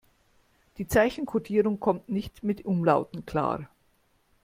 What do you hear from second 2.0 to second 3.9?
nicht mit Umlauten klar.